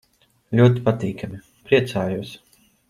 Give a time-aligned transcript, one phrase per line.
[0.59, 1.41] Ļoti patīkami.
[1.69, 2.37] Priecājos.